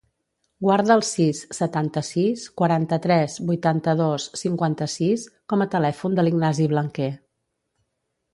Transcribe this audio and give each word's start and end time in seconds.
Guarda 0.67 0.93
el 0.99 1.03
sis, 1.09 1.41
setanta-sis, 1.57 2.45
quaranta-tres, 2.61 3.35
vuitanta-dos, 3.51 4.25
cinquanta-sis 4.41 5.27
com 5.55 5.67
a 5.67 5.69
telèfon 5.77 6.19
de 6.21 6.27
l'Ignasi 6.27 6.67
Blanquer. 6.75 7.13